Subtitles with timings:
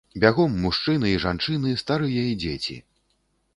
[0.21, 2.81] Бягом мужчыны і жанчыны, старыя і дзеці.